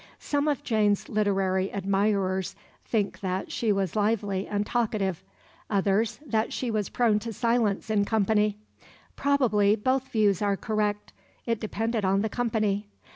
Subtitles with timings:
[0.17, 5.23] Some of Jane's literary admirers think that she was lively and talkative,
[5.69, 8.57] others that she was prone to silence in company.
[9.15, 11.13] Probably both views are correct.
[11.45, 12.87] It depended on the company.